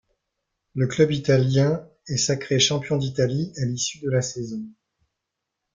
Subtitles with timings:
[0.73, 4.65] Le club italien est sacré champion d'Italie à l'issue de la saison.